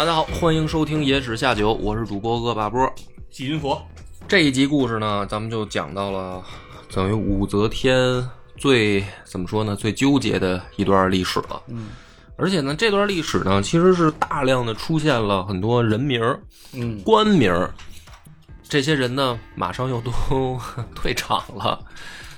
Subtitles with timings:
[0.00, 2.90] 大家好，欢迎收听《野史下酒》，我是主播恶霸波。
[3.28, 3.78] 细菌佛，
[4.26, 6.42] 这一集故事呢，咱们就讲到了
[6.90, 11.62] 等于武则天最怎么说呢，最纠结的一段历史了。
[11.66, 11.88] 嗯。
[12.36, 16.40] 而且呢，这段历史呢，其实是大量的出现了很多人名儿、
[16.72, 16.98] 嗯。
[17.02, 17.70] 官名儿，
[18.66, 20.10] 这些人呢，马上又都
[20.96, 21.78] 退场了，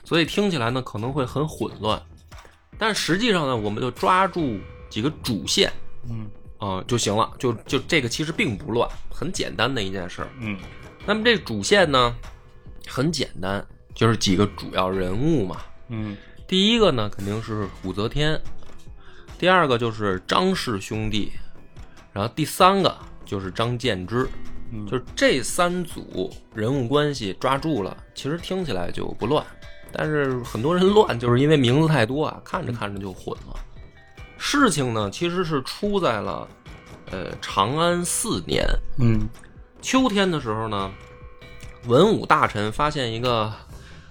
[0.03, 2.03] 所以听起来呢可能会很混乱。
[2.77, 4.59] 但实际上呢，我们就抓住
[4.91, 5.73] 几个主线。
[6.11, 6.27] 嗯
[6.63, 10.29] 啊、就行了，就就这个其实并不乱，很简单的一件事儿。
[10.39, 10.57] 嗯
[11.05, 12.15] 那么这主线呢，
[12.87, 15.57] 很简单，就是几个主要人物嘛。
[15.89, 18.37] 嗯第一个呢，肯定是武则天；
[19.41, 21.33] 第二个就是张氏兄弟，
[22.13, 24.29] 然后第三个就是张建之。
[24.71, 29.45] 嗯就是这三组人物关系抓住了，其实听起来就不乱，
[29.91, 33.59] 但是很多人乱，就是因为名字太多啊，看着看着就混了。
[34.45, 36.49] 事情呢，其实是出在了
[37.13, 38.67] 呃长安四年，
[38.99, 39.21] 嗯。
[39.81, 40.91] 秋天的时候呢，
[41.87, 43.53] 文武大臣发现一个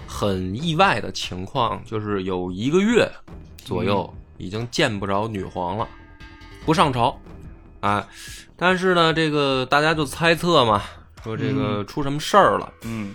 [0.08, 3.10] 很意外的情况，就是有一个月
[3.58, 5.86] 左右已经见不着女皇了，
[6.66, 7.20] 不上朝，
[7.82, 8.08] 啊，
[8.56, 10.82] 但是呢，这个大家就猜测嘛，
[11.24, 12.72] 说这个出什么事儿了。
[12.84, 13.14] 嗯。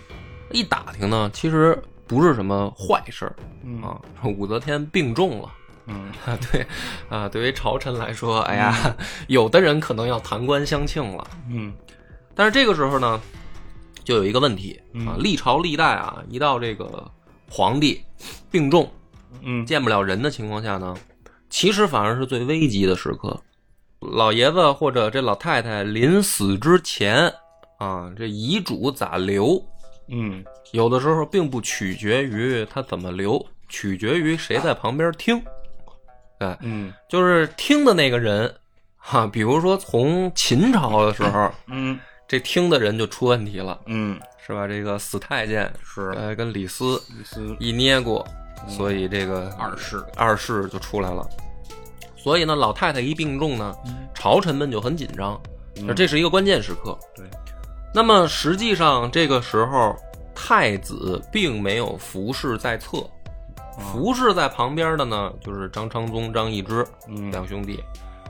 [0.51, 3.81] 一打听呢，其实不是什么坏事儿嗯。
[3.81, 5.51] 啊，武则天病重了。
[5.87, 6.65] 嗯啊， 对，
[7.09, 8.95] 啊，对于朝臣来说，哎呀，
[9.27, 11.27] 有的人可能要弹冠相庆了。
[11.49, 11.73] 嗯
[12.35, 13.19] 但是这个时候呢，
[14.03, 17.09] 就有一个问题啊，嗯历朝历代啊，一到这个
[17.49, 18.03] 皇帝
[18.51, 18.91] 病重
[19.41, 20.95] 嗯见不了人的情况下呢，
[21.49, 23.39] 其实反而是最危急的时刻。
[23.99, 27.33] 老爷子或者这老太太临死之前
[27.79, 29.59] 啊，这遗嘱咋留，
[30.09, 35.41] 嗯有的时候并不取决于他怎么留，取决于谁在旁边听。
[36.39, 38.53] 哎，嗯就是听的那个人，
[38.97, 43.79] 哈、比如说从秦朝的时候，嗯这听的人就出问题了。
[43.85, 44.65] 嗯是吧？
[44.65, 48.25] 这个死太监是呃跟李斯李斯一捏过，
[48.67, 51.27] 所以这个二世二世就出来了。
[52.15, 53.75] 所以呢，老太太一病重呢，
[54.13, 55.37] 朝臣们就很紧张，
[55.77, 56.97] 嗯这是一个关键时刻。
[57.13, 57.25] 对，
[57.93, 59.93] 那么实际上这个时候，
[60.33, 62.99] 太子并没有服侍在侧，
[63.77, 67.83] 服侍在旁边的呢就是张昌宗、张易之嗯两兄弟，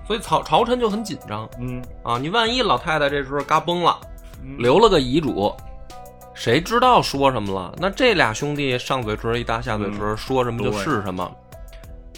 [0.05, 2.17] 所以朝朝臣就很紧张嗯啊！
[2.17, 3.99] 你万一老太太这时候嘎崩了，
[4.43, 5.53] 嗯留了个遗嘱，
[6.33, 7.73] 谁知道说什么了？
[7.77, 11.29] 那这俩兄弟上嘴唇一搭下嘴唇，嗯说什么就是什么。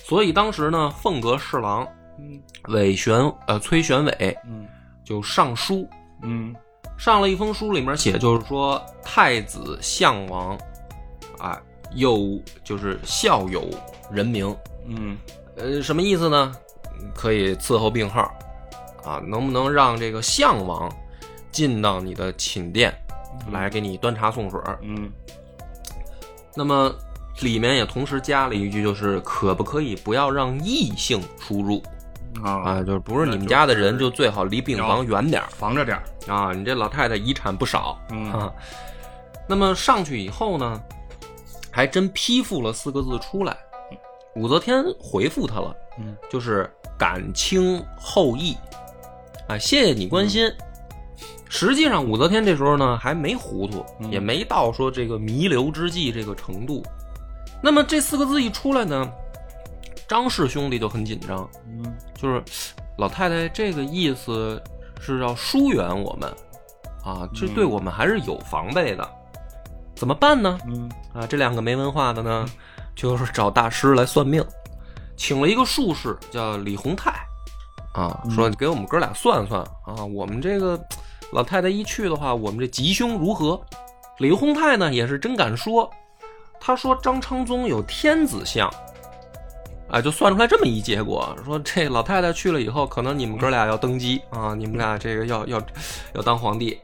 [0.04, 1.88] 所以当时呢，凤阁侍郎
[2.18, 4.66] 嗯韦玄呃崔玄伟嗯
[5.04, 5.88] 就上书，
[6.24, 6.56] 嗯
[6.98, 10.58] 上了一封书，里面写就是说太子相王，
[11.38, 11.62] 啊，
[11.94, 13.70] 又就是孝友
[14.12, 14.56] 人名，
[14.88, 15.18] 嗯
[15.56, 16.54] 呃，什么意思呢？
[17.16, 18.32] 可以伺候病号，
[19.04, 20.92] 啊，能不能让这个项王
[21.52, 22.94] 进到你的寝殿
[23.52, 24.60] 来给你端茶送水？
[24.82, 25.10] 嗯
[26.56, 26.94] 那么
[27.42, 31.82] 里面也同时加了一句，就是可不可以不要让异性出入
[32.44, 32.84] 啊啊？
[32.84, 36.52] 就是不是你们家的人，就最好离病房远点儿防着点儿啊！
[36.54, 38.52] 你这老太太遗产不少嗯啊。
[39.48, 40.82] 那么上去以后呢，
[41.72, 43.56] 还真批复了四个字出来。
[44.36, 48.56] 武则天回复他了，嗯就是感清后意，
[49.48, 50.50] 啊，谢谢你关心。
[51.50, 56.84] 实际上，武则天这时候呢还没糊涂，嗯也没到说这个弥留之际这个程度。
[57.62, 59.12] 那么这四个字一出来呢，
[60.08, 62.42] 张氏兄弟就很紧张，嗯就是
[62.98, 64.62] 老太太这个意思
[65.02, 66.30] 是要疏远我们，
[67.04, 69.10] 啊，这对我们还是有防备的，
[70.00, 70.58] 怎么办呢？
[70.66, 72.46] 嗯啊，这两个没文化的呢，
[72.96, 74.42] 就是找大师来算命，
[75.18, 77.12] 请了一个术士叫李洪泰，
[77.92, 80.80] 啊，说给我们哥俩算算啊，我们这个
[81.34, 83.62] 老太太一去的话，我们这吉凶如何？
[84.20, 85.92] 李洪泰呢也是真敢说，
[86.62, 88.72] 他说张昌宗有天子相。
[89.90, 95.62] 啊，就算出来这么一结果，说这老太太去了以后，可能你们哥俩要登基啊，你们俩这个要要
[96.14, 96.80] 要当皇帝。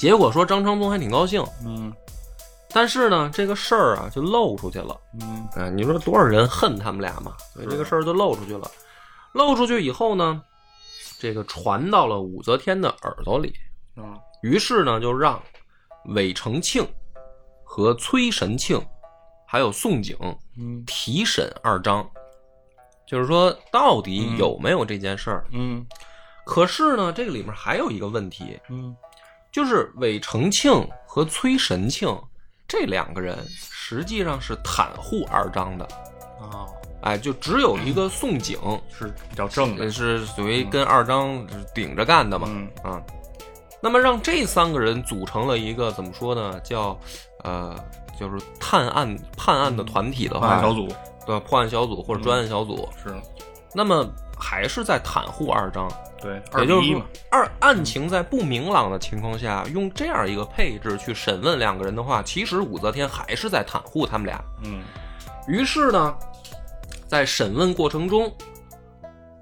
[0.00, 1.92] 结果说张昌宗还挺高兴，嗯。
[2.72, 4.98] 但是呢，这个事儿啊就漏出去了。
[5.20, 5.46] 嗯。
[5.54, 7.36] 啊，你说多少人恨他们俩嘛？
[7.52, 8.70] 所以这个事儿就漏出去了。
[9.32, 10.42] 漏出去以后呢，
[11.18, 13.52] 这个传到了武则天的耳朵里，
[13.94, 15.38] 啊，于是呢，就让
[16.06, 16.88] 韦承庆
[17.62, 18.80] 和崔神庆
[19.46, 20.16] 还有宋璟
[20.56, 20.82] 嗯。
[20.86, 22.08] 提审二张，
[23.06, 25.44] 就是说到底有没有这件事儿。
[25.50, 25.86] 嗯。
[26.46, 28.96] 可是呢，这个里面还有一个问题，嗯
[29.52, 32.16] 就是韦承庆和崔神庆
[32.68, 35.84] 这两个人实际上是袒护二张的，
[36.40, 36.66] 啊，
[37.02, 39.84] 哎，就只有一个宋璟是比较正的。
[39.84, 41.44] 呃，是属于跟二张
[41.74, 42.68] 顶着干的嘛，嗯。
[42.84, 43.02] 啊，
[43.82, 46.60] 那么让这三个人组成了一个怎么说呢？
[46.60, 46.96] 叫
[47.42, 47.74] 呃，
[48.18, 50.86] 就是探案判案的团体的话，小组
[51.26, 51.40] 对？
[51.40, 53.12] 破案小组或者专案小组，是。
[53.72, 54.06] 那么
[54.38, 57.00] 还是在袒护二张，对，也就是
[57.30, 64.42] 二案情在不明朗的情况下，用这样一个配置去审问两个人的话，其实武则天还是在袒护他们俩。
[64.64, 64.82] 嗯
[65.48, 66.14] 于是呢，
[67.06, 68.30] 在审问过程中，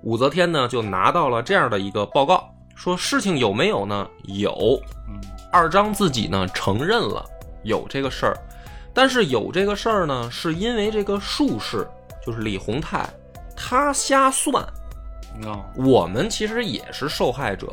[0.03, 4.09] 武则天呢就拿到了这样的一个报告，说事情有没有呢？
[4.25, 5.21] 有，嗯
[5.51, 7.25] 二张自己呢承认了
[7.65, 8.39] 有这个事儿，
[8.95, 11.87] 但是有这个事儿呢，是因为这个术士
[12.25, 13.05] 就是李洪泰，
[13.57, 14.65] 他瞎算，
[15.47, 17.67] 啊，我们其实也是受害者。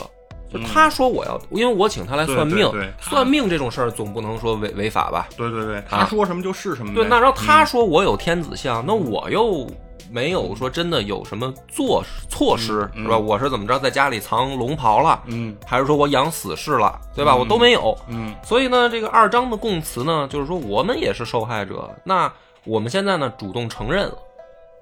[0.51, 5.27] 就嗯他说我要，因为我请他来算命，对对对算命这种事儿总不能说违违法吧？
[5.35, 6.91] 对对对，他说什么就是什么。
[6.91, 9.67] 啊对，那然后他嗯说我有天子相，那我又
[10.11, 13.17] 没有说真的有什么做措施，嗯是吧？
[13.17, 17.33] 我是怎么着，在家里藏龙袍了，嗯还是说我养死士了，对吧？
[17.33, 17.97] 嗯我都没有。
[18.07, 21.89] 嗯所以呢，这个二章的供词呢，就是说我们也是受害者。
[22.03, 22.31] 那
[22.63, 24.17] 我们现在呢，主动承认了，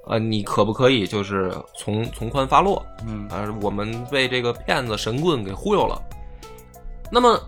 [0.05, 2.85] 呃，你可不可以就是从从宽发落？
[3.07, 6.01] 嗯啊，我们被这个骗子神棍给忽悠了。
[7.09, 7.39] 那么，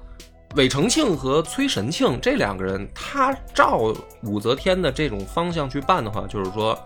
[0.56, 3.94] 韦承庆和崔神庆这两个人，他照
[4.24, 6.78] 武则天的这种方向去办的话，就是说，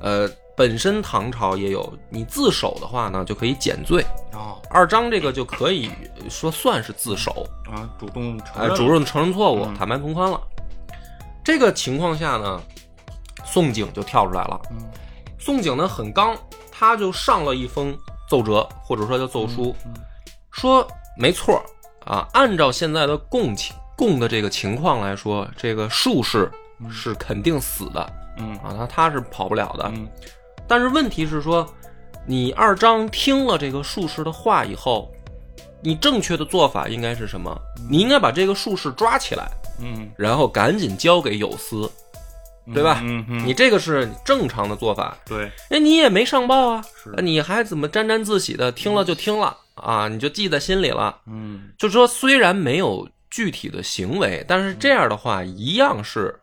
[0.00, 0.26] 呃，
[0.56, 4.02] 本身唐朝也有，你自首的话呢，就可以减罪。
[4.32, 5.90] 啊二张这个就可以
[6.30, 10.40] 说算是自首，啊，主动承哎，认主动承认错误，嗯坦白从宽了。
[11.44, 12.58] 这个情况下呢，
[13.44, 14.58] 宋璟就跳出来了。
[14.70, 14.78] 嗯
[15.44, 16.36] 宋璟呢很刚，
[16.70, 17.98] 他就上了一封
[18.30, 19.92] 奏折，或者说叫奏书，嗯
[20.52, 20.86] 说
[21.18, 21.62] 没错儿
[22.12, 26.48] 啊，按照现在的供情供的这个情况来说，这个术士
[26.88, 28.56] 是肯定死的嗯。
[28.58, 29.90] 啊，他他是跑不了的。
[29.92, 30.06] 嗯。
[30.68, 31.66] 但是问题是说，
[32.24, 35.10] 你二章听了这个术士的话以后，
[35.80, 37.60] 你正确的做法应该是什么？
[37.90, 39.50] 你应该把这个术士抓起来，
[39.80, 41.90] 嗯，然后赶紧交给有司，
[42.72, 43.00] 对吧？
[43.02, 45.16] 嗯嗯，你这个是正常的做法。
[45.26, 48.70] 对哎，你也没上报啊是，你还怎么沾沾自喜的？
[48.70, 51.16] 听了就听了啊，你就记在心里了。
[51.26, 56.34] 嗯就说，虽然没有具体的行为，但是这样的话一样是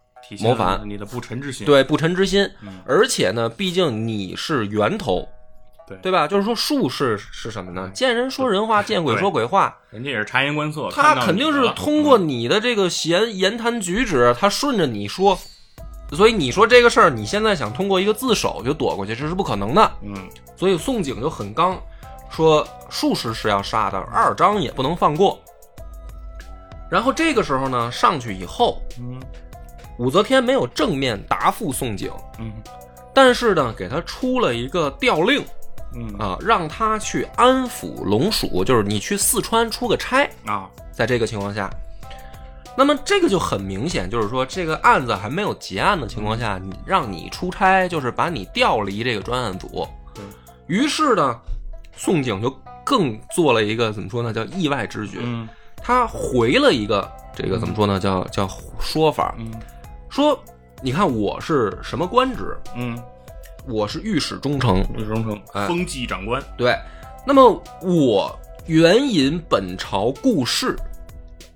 [0.42, 1.66] 谋反你的不臣之心。
[1.66, 2.44] 对不臣之心。
[2.62, 5.25] 嗯而且呢，毕竟你是源头，
[5.88, 6.27] 对对吧？
[6.27, 7.89] 就是说术士是什么呢？
[7.94, 9.77] 见人说人话，见鬼说鬼话。
[9.89, 15.39] 人家也是察言观色，他肯定是通过你的这个言言谈举止，他顺着你说。
[16.12, 19.92] 所以你说这个事儿，你现在想通过一个自首就躲过去，这是不可能的。
[20.02, 20.16] 嗯
[20.56, 21.80] 所以宋璟就很刚，
[22.30, 25.40] 说术士是要杀的，二张也不能放过。
[26.90, 29.20] 然后这个时候呢，上去以后，嗯
[29.98, 32.52] 武则天没有正面答复宋璟，嗯
[33.14, 35.46] 但是呢，给他出了一个调令
[35.96, 40.30] 嗯啊，让他去安抚龙属，就是你去四川出个差。
[40.46, 41.70] 啊在这个情况下，
[42.79, 49.86] 那么这个就很明显，就是说这个案子还没有结案的情况下，你让你出差，就是把你调离这个专案组。
[50.15, 50.24] 嗯。
[50.67, 51.38] 于是呢，
[51.98, 52.50] 宋璟就
[52.86, 55.19] 更做了一个怎么说呢，叫意外之举。
[55.21, 55.45] 嗯。
[55.75, 57.05] 他回了一个
[57.36, 59.51] 这个怎么说呢，叫叫说法，嗯。
[60.09, 60.41] 说
[60.81, 62.57] 你看我是什么官职？
[62.77, 62.98] 嗯，
[63.67, 64.81] 我是御史中丞。
[64.95, 65.67] 李荣成哎。
[65.67, 66.74] 封纪长官，对，
[67.27, 70.77] 那么我援引本朝故事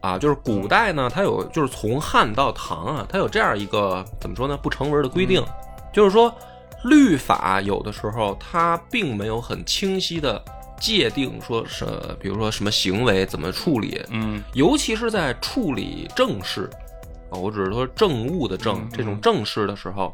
[0.03, 5.41] 啊，就是古代呢，它有就是从汉到唐啊，它有这样一个怎么说呢不成文的规定，
[5.93, 6.31] 就是说
[6.83, 10.43] 律法有的时候它并没有很清晰的
[10.77, 11.85] 界定说是
[12.19, 14.43] 比如说什么行为怎么处理，嗯。
[14.51, 16.69] 尤其是在处理政事
[17.29, 20.13] 啊，我只是说政务的政嗯这种政事的时候，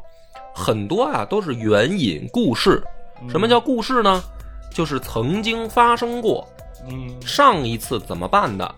[0.54, 2.80] 很多啊都是援引故事。
[3.28, 4.22] 什么叫故事呢？
[4.72, 6.46] 就是曾经发生过，
[6.88, 7.20] 嗯。
[7.26, 8.72] 上一次怎么办的，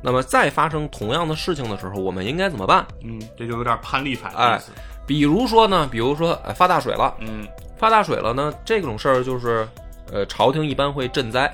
[0.00, 2.86] 那么再发生同样的事情的时候，我们应该怎么办？
[3.02, 4.72] 嗯，这就有点判例法的哎意思。
[5.06, 9.66] 比如说呢，比如说哎发大水了，嗯，发大水了呢，这种事儿就是
[10.12, 11.52] 呃朝廷一般会赈灾，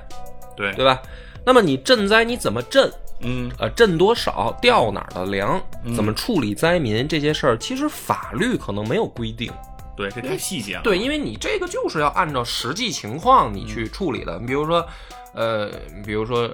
[0.57, 1.01] 对对吧？
[1.47, 2.91] 那么你赈灾你怎么赈？
[3.21, 9.51] 嗯呃，赈多少，调哪儿的粮，嗯怎么处理灾民这些事儿，其实法律可能没有规定。
[9.97, 10.83] 对，这太细节了。
[10.83, 14.39] 对，因为你这个就是要按照实际情况你去处理的。
[14.41, 14.85] 你比如说，
[15.33, 15.71] 呃，
[16.05, 16.51] 比如说，呃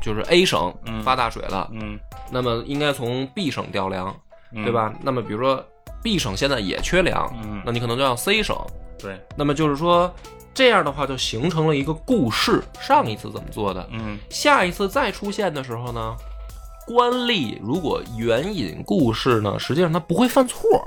[0.00, 1.98] 就是 A 省嗯发大水了，嗯
[2.30, 4.14] 那么应该从 B 省调粮，
[4.52, 4.92] 嗯对吧？
[5.02, 5.64] 那么比如说
[6.02, 8.56] B 省现在也缺粮，嗯那你可能就要 C 省。
[8.98, 10.12] 对，那么就是说，
[10.52, 12.62] 这样的话就形成了一个故事。
[12.80, 16.16] 上一次怎么做的，嗯下一次再出现的时候呢，
[16.86, 20.84] 官吏如果援引故事呢，实际上他不会犯错。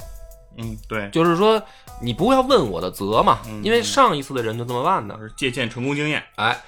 [0.58, 1.62] 嗯对，就是说，
[2.01, 5.18] 你不要问我的责嘛，嗯因为上一次的人就这么办的。
[5.18, 6.22] 是借鉴成功经验。
[6.36, 6.62] 哎，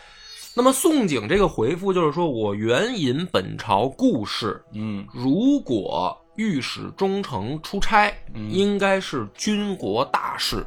[0.56, 10.66] 那么宋璟这个回复就是说我援引本朝故事，嗯如果御史中丞出差，嗯应该是军国大事，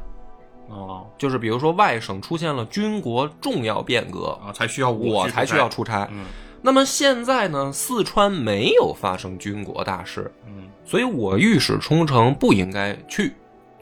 [0.67, 6.07] 哦就是比如说外省出现了军国重要变革，啊，才需要去我才需要出出差。
[6.11, 6.25] 嗯
[6.59, 13.31] 那么现在呢，四川没有发生军国大事，嗯所以我御史冲城不应该去，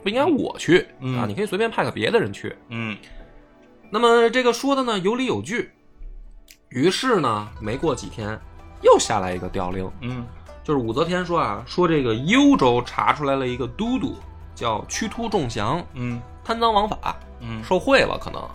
[0.04, 1.26] 不应该我去、嗯啊！
[1.26, 2.56] 你可以随便派个别的人去。
[2.70, 2.96] 嗯
[3.90, 5.72] 那么这个说的呢有理有据，
[6.76, 8.38] 于是呢，没过几天
[8.82, 10.28] 又下来一个调令，嗯。
[10.62, 14.18] 就是武则天说啊，说这个幽州查出来了一个都督，
[14.54, 16.22] 叫屈突仲祥，嗯。
[16.44, 18.46] 贪赃枉法，嗯，受贿了，可能。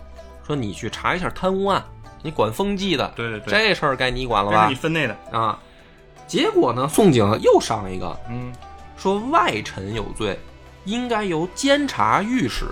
[0.47, 1.83] 说你去查一下贪污案，
[2.23, 4.75] 你管风纪的，对对对，这事儿该你管了吧你？
[4.75, 5.17] 分内的。
[5.33, 5.59] 啊，
[6.27, 8.53] 结果呢，宋璟又上一个，嗯。
[8.99, 10.39] 说外臣有罪，
[10.85, 12.67] 应该由监察御史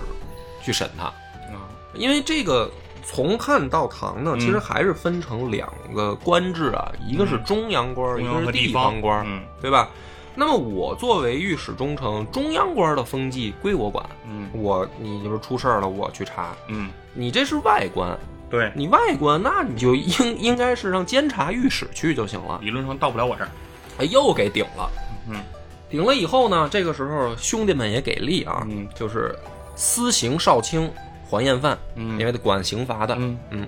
[0.61, 1.65] 去审他，啊。
[1.95, 2.69] 因为这个
[3.11, 9.89] 从汉到唐呢，嗯其实还是分成两个官制啊，一个是中央官，中一个是地方官，嗯对吧？
[10.35, 16.55] 那么我作为御史中丞，中央官的风纪归我管，嗯我你就是出事儿了，我去查。
[16.67, 18.15] 嗯，你这是外官，
[18.47, 22.59] 对，你外官，那你就应应该是让监察御史去就行了。
[22.61, 23.49] 理论上到不了我这儿。
[23.97, 24.87] 哎，又给顶了。
[25.27, 25.41] 嗯
[25.89, 29.35] 顶了以后呢，这个时候兄弟们也给力啊，嗯就是
[29.75, 30.89] 私刑少卿
[31.29, 32.19] 还验犯，嗯。
[32.19, 33.37] 因为他管刑罚的，嗯。
[33.51, 33.67] 嗯，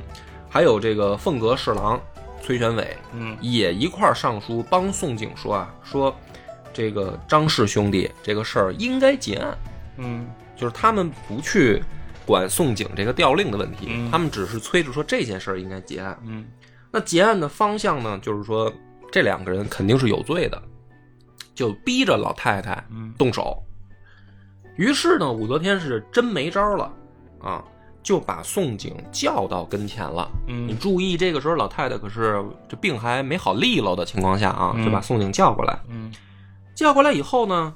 [0.50, 2.02] 还有这个凤阁侍郎
[2.42, 3.38] 崔玄伟嗯。
[3.40, 6.16] 也一块儿上书帮宋璟说啊，说
[6.74, 9.58] 这个张氏兄弟这个事儿应该结案，
[9.98, 10.28] 嗯。
[10.56, 11.84] 就是他们不去
[12.26, 14.10] 管宋璟这个调令的问题，嗯。
[14.10, 16.18] 他们只是催着说这件事儿应该结案。
[16.26, 16.46] 嗯。
[16.92, 18.72] 那结案的方向呢，就是说
[19.12, 20.62] 这两个人肯定是有罪的，
[21.54, 23.14] 就逼着老太太嗯。
[23.18, 23.64] 动手。
[24.78, 26.92] 于是呢，武则天是真没招了
[27.44, 27.64] 啊，
[28.04, 30.30] 就把宋景叫到跟前了。
[30.48, 35.80] 你嗯注意，这个时候老太太可是这病还没好利落的情况下啊，嗯就把宋景叫过来。
[35.88, 36.12] 嗯
[36.76, 37.76] 叫过来以后呢，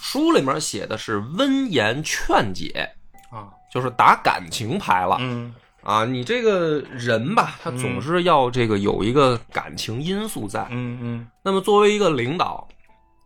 [0.00, 2.90] 书里面写的是温言劝解，
[3.30, 5.16] 啊就是打感情牌了。
[5.20, 10.66] 嗯啊，你这个人吧，他总是要这个有一个感情因素在。
[10.70, 12.66] 嗯嗯那么作为一个领导，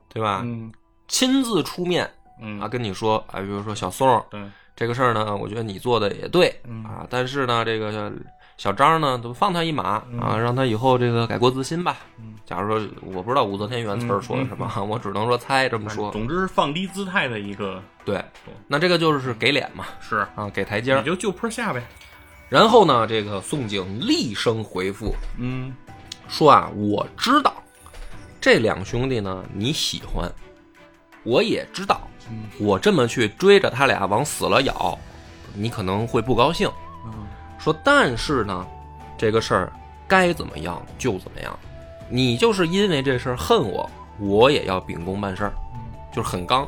[0.08, 0.40] 对吧？
[0.42, 0.72] 嗯
[1.08, 4.40] 亲自出面嗯啊，跟你说，啊，比如说小宋对
[4.76, 8.12] 这个事儿呢，我觉得你做的也对嗯啊，但是呢，这个
[8.58, 12.34] 小张呢，都放他一马嗯啊，让他以后这个改过自新吧嗯。
[12.44, 16.12] 假如说我不知道武则天原词儿说的什么，我只能说猜这么说。
[16.12, 18.24] 总之放低姿态的一个对，
[18.68, 21.06] 那这个就是给脸嘛，是，啊，给台阶儿你。
[21.06, 21.82] 就就坡下呗。
[22.48, 25.74] 然后呢，这个宋璟厉声回复，嗯
[26.28, 27.54] 说啊，我知道
[28.40, 30.30] 这两兄弟呢你喜欢，
[31.24, 32.15] 我也知道，嗯
[32.58, 34.98] 我这么去追着他俩往死了咬，
[35.54, 36.70] 你可能会不高兴。
[37.04, 37.12] 嗯
[37.58, 38.66] 说但是呢，
[39.18, 39.72] 这个事儿
[40.06, 41.58] 该怎么样就怎么样，
[42.08, 43.90] 你就是因为这事儿恨我，
[44.20, 45.52] 我也要秉公办事儿，
[46.14, 46.66] 就是很刚。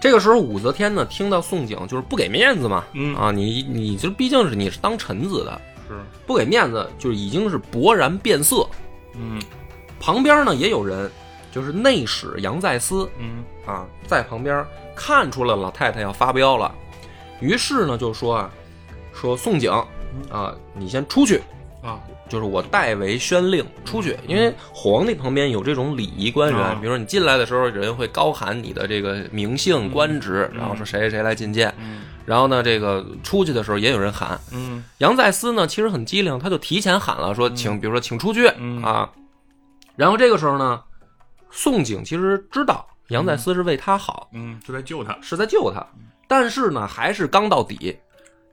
[0.00, 5.94] 这个时候，武则天呢听到宋璟就是不给面子嘛，嗯啊，你你这毕竟是你是当臣子的，是
[6.26, 8.68] 不给面子，就是已经是勃然变色。
[9.14, 9.40] 嗯
[9.98, 11.10] 旁边呢也有人，
[11.52, 13.44] 就是内史杨再思嗯。
[13.64, 14.66] 啊，在旁边
[14.96, 16.74] 看出了老太太要发飙了，
[17.38, 18.50] 于是呢就说啊，
[19.14, 19.70] 说宋景
[20.30, 21.40] 啊，你先出去，
[21.82, 22.00] 啊。
[22.28, 32.04] 就是我代为宣令出去，因为皇帝旁边有这种礼仪官员，啊比如说你进来的时候，人会高喊你的这个名姓官职，然后说谁谁谁来觐见，嗯。
[32.24, 34.40] 然后呢，这个出去的时候也有人喊。
[34.50, 34.82] 嗯。
[34.96, 39.10] 杨再思呢，其实很机灵，他就提前喊了，说请，比如说请出去、嗯啊。
[39.96, 40.80] 然后这个时候呢，
[41.52, 45.16] 宋璟其实知道杨再思是为他好，嗯，是在救他。
[45.20, 45.86] 是在救他，
[46.26, 47.96] 但是呢，还是刚到底，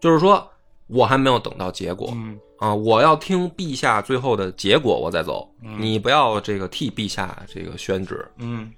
[0.02, 0.48] 就是说
[0.88, 2.12] 我还没有等到结果。
[2.14, 2.38] 嗯。
[2.60, 5.50] 啊，我要听陛下最后的结果，我再走。
[5.64, 5.78] 嗯。
[5.80, 8.30] 你不要这个替陛下这个宣旨。
[8.36, 8.70] 嗯。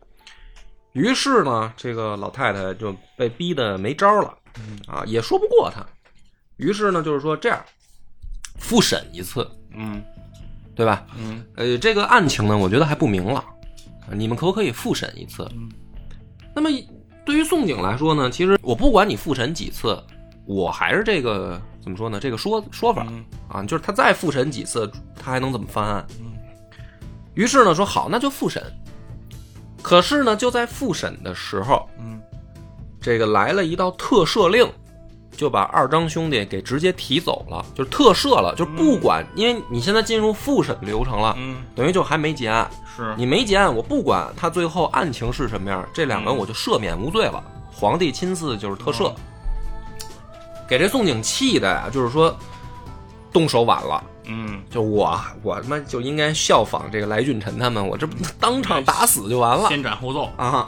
[0.93, 4.79] 于是呢，这个老太太就被逼得没招了，嗯。
[4.85, 5.83] 啊，也说不过他。
[6.57, 7.59] 于是呢，就是说这样，
[8.59, 10.03] 复审一次，嗯。
[10.75, 11.03] 对吧？
[11.17, 11.43] 嗯。
[11.55, 13.45] 呃，这个案情呢，我觉得还不明朗，啊
[14.11, 15.47] 你们可不可以复审一次？
[15.53, 15.69] 嗯
[16.53, 16.69] 那么
[17.23, 19.97] 对于宋景来说呢，其实我不管你复审几次，
[20.45, 22.19] 我还是这个怎么说呢？
[22.19, 26.05] 这个说说法嗯啊，就是他再复审几次，他还能怎么翻案？
[26.19, 26.33] 嗯
[27.33, 28.61] 于是呢，说好，那就复审。
[29.81, 32.21] 可是呢，就在复审的时候，嗯
[32.99, 34.69] 这个来了一道特赦令，
[35.35, 47.43] 就把二张兄弟给直接提走了，就是特赦了，就不管，因为你现在进入复审流程了，嗯，等于就还没结案，是你没结案，我不管他最后案情是什么样，这两个嗯我就赦免无罪了。
[47.71, 49.15] 皇帝亲自就是特赦哦，
[50.67, 52.35] 给这宋景气的呀，就是说
[53.33, 54.03] 动手晚了。
[54.25, 60.29] 嗯就我我他妈就应该效仿这个来俊臣他们，我这不当场打死就完了先斩后奏。
[60.37, 60.67] 啊！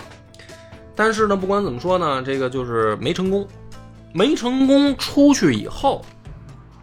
[0.96, 3.48] 但是呢，不管怎么说呢，这个就是没成功，
[4.14, 4.96] 没成功。
[4.98, 6.02] 出去以后，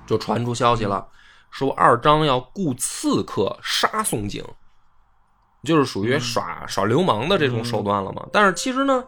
[0.06, 1.06] 就传出消息了，
[1.50, 4.44] 说二张要雇刺客杀宋景，
[5.62, 8.26] 就是属于耍、耍流氓的这种手段了嘛。
[8.32, 9.04] 但是其实呢，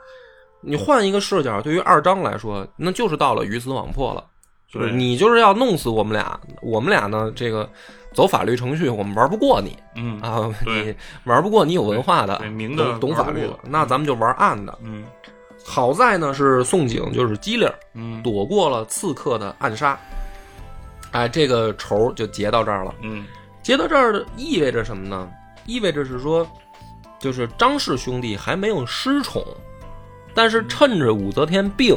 [0.60, 4.24] 你换一个视角，对于二张来说，那就是到了鱼死网破了。
[4.68, 7.68] 就是你就是要弄死我们俩，我们俩呢，这个
[8.14, 14.78] 走法律程序，我们玩不过你嗯啊，你玩不过你有文化的，懂懂法律的，那咱们就玩暗的。
[14.82, 15.04] 嗯
[15.64, 19.98] 好在呢是宋景就是机灵，嗯躲过了刺客的暗杀，
[21.12, 22.94] 哎，这个仇就结到这儿了。
[23.02, 23.24] 嗯
[23.62, 25.30] 结到这儿意味着什么呢？
[25.66, 26.44] 意味着是说，
[27.20, 29.44] 就是张氏兄弟还没有失宠，
[30.34, 31.96] 但是趁着武则天病，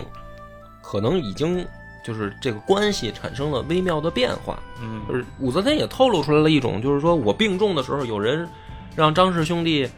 [0.83, 1.65] 可能已经
[2.03, 4.59] 就是这个关系产生了微妙的变化。
[4.79, 8.47] 嗯就是武则天也透露出来了一种，就是说我病重的时候，有人
[8.95, 9.89] 让张氏兄弟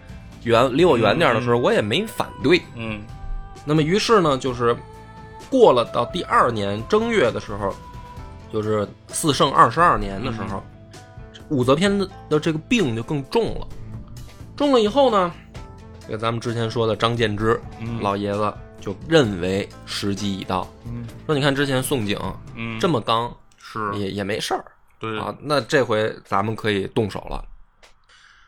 [0.43, 2.61] 远离我远点的时候，我也没反对。
[2.75, 3.01] 嗯
[3.67, 4.73] 那么于是呢，就是
[5.49, 7.75] 过了到第二年正月的时候，
[8.51, 10.63] 就是四圣二十二年的时候，
[11.49, 13.67] 武则天的的这个病就更重了。
[14.55, 15.31] 重了以后呢，
[16.05, 18.01] 这个咱们之前说的张建之嗯。
[18.01, 21.05] 老爷子就认为时机已到，嗯。
[21.25, 22.17] 说你看之前宋景
[22.55, 22.79] 嗯。
[22.79, 24.63] 这么刚，是也也没事儿，
[24.97, 25.19] 对。
[25.19, 27.43] 啊，那这回咱们可以动手了。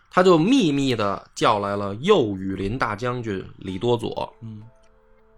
[0.09, 4.63] 他就秘密的叫来了右羽林大将军李多佐，嗯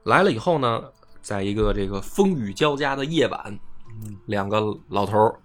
[0.04, 0.84] 来了以后呢，
[1.22, 3.60] 在一个这个风雨交加的夜晚，
[4.04, 5.36] 嗯两个老头儿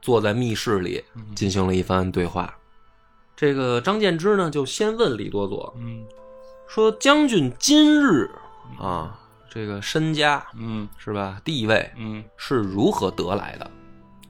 [0.00, 1.02] 坐在密室里
[1.34, 2.52] 进行了一番对话。
[3.36, 6.04] 这个张建之呢，就先问李多佐嗯。
[6.68, 8.30] 说：“将军今日
[8.78, 9.18] 啊，
[9.50, 10.88] 这个身家嗯。
[10.96, 12.24] 是吧，地位嗯。
[12.36, 13.70] 是如何得来的？”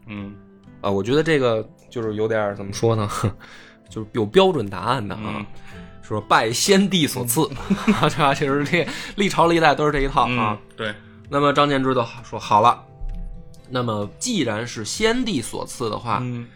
[0.07, 0.35] 嗯。
[0.81, 3.09] 啊，我觉得这个就是有点怎么说呢，
[3.89, 5.23] 就是有标准答案的啊。
[5.25, 5.47] 嗯
[6.03, 7.43] 说拜先帝所赐，
[8.01, 8.35] 啊，这吧？
[8.35, 8.87] 其实这
[9.17, 10.53] 历朝历代都是这一套啊。
[10.53, 10.95] 嗯对
[11.31, 12.85] 那么张建之就说好了，
[13.71, 16.47] 那么既然是先帝所赐的话，嗯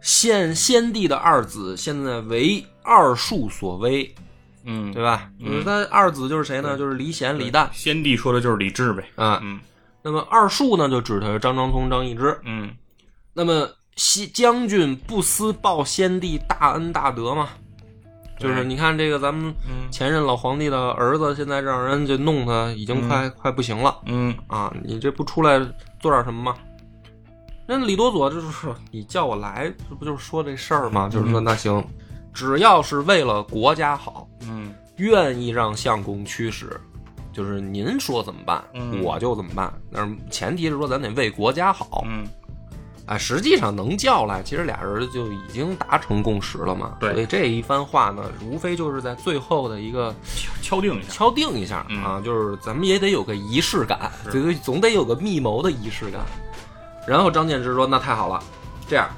[0.00, 4.14] 先先帝的二子现在为二庶所威，
[4.64, 5.28] 嗯对吧？
[5.40, 6.78] 嗯就是他二子就是谁呢？
[6.78, 9.04] 就是李显、李旦先帝说的就是李治呗。
[9.16, 9.40] 啊。
[9.42, 9.60] 嗯
[10.00, 12.38] 那么二庶呢，就指的是张张聪、张易之。
[12.44, 12.70] 嗯
[13.34, 17.50] 那么西将军不思报先帝大恩大德吗？
[18.38, 24.72] 就是你看这个咱们嗯前任老皇帝的儿子，现在让人就弄他，已经快、快不行了嗯啊！
[24.84, 25.58] 你这不出来
[25.98, 26.54] 做点什么吗？
[27.66, 31.08] 那李多佐就是说，你叫我来，这不就是说这事儿吗？
[31.08, 31.84] 就是说，那行，
[32.32, 36.80] 只要是为了国家好，嗯愿意让相公驱使，
[37.32, 39.72] 就是您说怎么办，嗯我就怎么办。
[39.92, 42.04] 但是前提是说，咱得为国家好。
[42.06, 42.26] 嗯
[43.08, 46.98] 啊，实际上能叫来，其实俩人就已经达成共识了嘛。
[47.00, 51.08] 对所以这一番话呢，无非就是在最后的一个敲敲定一下。
[51.08, 56.20] 敲定一下、嗯啊，就是咱们也得有个仪式感，是总得总得有个密谋的仪式感。
[57.06, 58.38] 然后张建之说：“那太好了，
[58.86, 59.08] 这样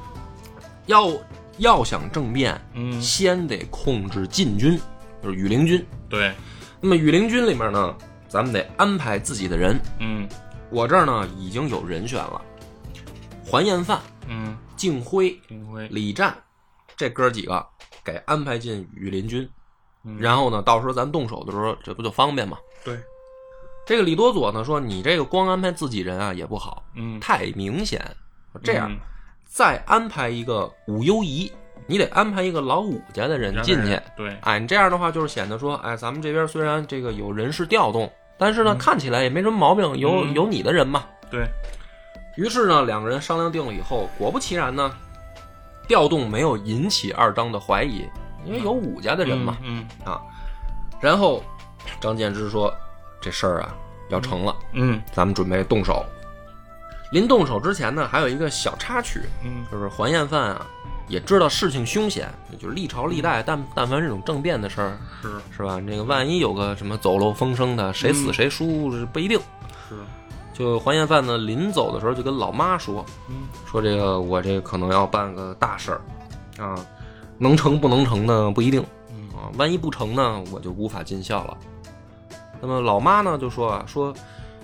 [0.87, 1.11] 要
[1.59, 4.81] 要想政变，嗯先得控制禁军，
[5.21, 5.85] 就是羽林军。
[6.09, 6.33] 对
[6.81, 7.93] 那么羽林军里面呢，
[8.29, 9.77] 咱们得安排自己的人。
[9.99, 10.29] 嗯
[10.71, 12.41] 我这儿呢已经有人选了，
[13.51, 16.33] 还彦范、嗯敬辉、丁辉李战
[16.97, 17.67] 这哥几个
[18.05, 19.49] 给安排进羽林军，
[20.05, 22.57] 嗯然后呢，到时候咱动手的时候，这不就方便吗？
[22.85, 22.97] 对
[23.85, 28.01] 这个李多佐呢说，你这个光安排自己人啊也不好，嗯太明显。
[28.63, 28.99] 这样、嗯
[29.53, 31.51] 再安排一个武攸宜，
[31.89, 34.01] 你得安排一个老武家的人进去。
[34.17, 38.09] 对哎，你这样的话就是显得说，哎，咱们这边虽然这个有人事调动，
[38.39, 41.05] 但是呢，看起来也没什么毛病，有嗯有你的人嘛。
[41.29, 41.45] 对
[42.37, 44.91] 于是呢，两个人商量定了以后，果不其然呢，
[45.89, 48.09] 调动没有引起二张的怀疑，
[48.45, 49.57] 因为有武家的人嘛。
[49.63, 50.21] 嗯啊，
[51.01, 51.43] 然后
[52.01, 52.73] 张建之说
[53.21, 53.75] ：“这事儿啊
[54.09, 56.05] 要成了，嗯咱们准备动手。”
[57.13, 60.65] 临动手之前呢，还有一个小插曲，嗯就是还彦范啊
[61.09, 65.81] 也知道事情凶险，就是历朝历代，但但凡这种政变的事儿，是是吧？
[65.81, 69.41] 那个万一有个什么走漏风声的，谁死嗯谁输是不一定。
[69.89, 69.97] 是
[70.61, 73.49] 就还彦范呢，临走的时候就跟老妈说，嗯。
[73.67, 76.01] 说这个我这个可能要办个大事儿，
[76.63, 76.77] 啊，
[77.39, 78.85] 能成不能成呢不一定。
[79.11, 79.31] 嗯。
[79.31, 81.57] 啊，万一不成呢，我就无法尽孝了。
[82.61, 84.13] 那么老妈呢就说啊，说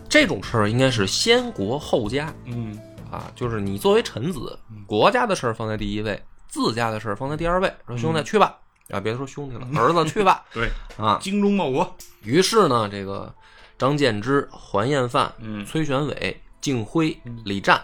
[0.06, 2.30] 这种事儿应该是先国后家。
[2.44, 2.78] 嗯。
[3.10, 7.72] 啊，就是你作为臣子，国家的事儿放在第一位，自家的事儿放在第二位。
[7.86, 8.54] 说兄弟去吧，
[8.90, 11.18] 啊，别说兄弟了，儿子去吧， 对，啊。
[11.22, 13.32] 精忠报国，于是呢，这个
[13.78, 17.80] 张建之、还彦范、嗯崔玄伟、敬辉、李战、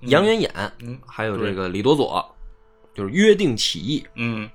[0.00, 2.24] 杨元衍，嗯还有这个李多佐，
[2.94, 4.06] 就是约定起义。
[4.14, 4.48] 嗯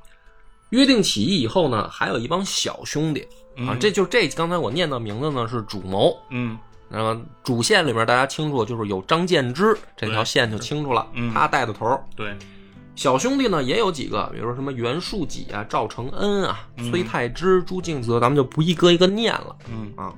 [0.70, 3.22] 约定起义以后呢，还有一帮小兄弟
[3.58, 6.18] 啊，嗯这就这刚才我念到名字呢是主谋。
[6.30, 6.58] 嗯
[6.94, 11.98] 那么主线里面大家清楚，就是有张建之这条线就清楚了，嗯他带的头。
[12.16, 12.36] 对，
[12.96, 20.14] 小兄弟呢也有几个，比如说什么袁术己啊、赵承恩啊、嗯崔太之、朱敬则，咱们就不一个一个念了嗯啊。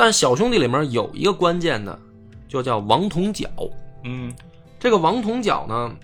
[0.00, 2.00] 但小兄弟里面有一个关键的，
[2.48, 3.46] 就叫王同角。
[4.02, 4.34] 嗯
[4.78, 5.94] 这个王同角呢，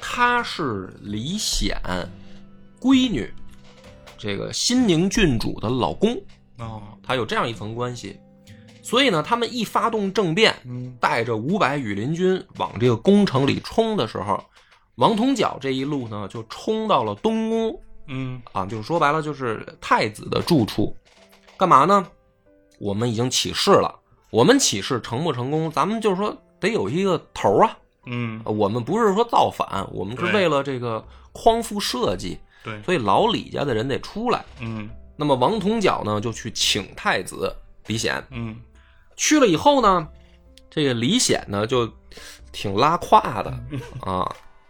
[0.00, 1.78] 他是李显
[2.80, 3.30] 闺女，
[4.16, 6.18] 这个新宁郡主的老公，
[6.60, 8.18] 哦他有这样一层关系。
[8.82, 14.42] 所以呢，他们一发动政变，嗯带着五百羽林军往这个宫城里冲的时候，
[14.94, 20.96] 王同角这一路呢就冲到了东宫嗯啊，就是说白了就是太子的住处，
[21.58, 22.06] 干嘛呢？
[22.80, 23.94] 我们已经起事了，
[24.30, 27.78] 我们起事成不成功，咱们就是说得有一个头儿啊。
[28.06, 28.40] 嗯。
[28.44, 34.42] 我们不是说造反，我们是为了这个匡扶社稷，对，所以老李家的人得出来。
[34.60, 34.88] 嗯。
[35.14, 37.54] 那么王同角呢就去请太子
[37.86, 38.56] 李显，嗯。
[39.16, 40.08] 去了以后呢，
[40.70, 41.86] 这个李显呢就
[42.52, 43.52] 挺拉胯的
[44.00, 44.26] 啊，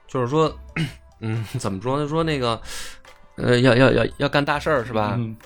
[0.09, 0.53] 就是说，
[1.21, 2.09] 嗯，怎么说呢？
[2.09, 2.61] 说那个，
[3.37, 5.15] 呃，要要要要干大事儿是吧？
[5.17, 5.37] 嗯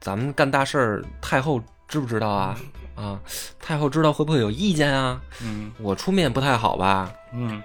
[0.00, 2.56] 咱们干大事儿，太后知不知道啊？
[2.94, 3.20] 啊，
[3.60, 5.20] 太后知道会不会有意见啊？
[5.42, 5.70] 嗯。
[5.80, 7.10] 我出面不太好吧？
[7.34, 7.62] 嗯。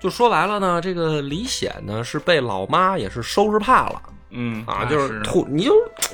[0.00, 4.02] 就说白了呢，这个李显呢是被老妈也是收拾怕了。
[4.30, 5.72] 嗯啊，就是突，你就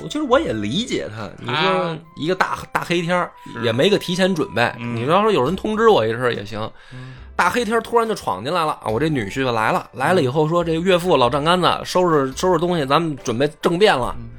[0.09, 3.31] 其实我也理解他，你说啊一个大大黑天儿
[3.63, 4.95] 也没个提前准备，嗯。
[4.95, 6.59] 你要说有人通知我一声也行，
[6.93, 7.15] 嗯。
[7.35, 14.15] 大黑天突然就闯进来了啊，我这女婿就来了，来了以后说这个岳父老丈杆子收拾收拾东西，咱们准备政变了。
[14.19, 14.29] 嗯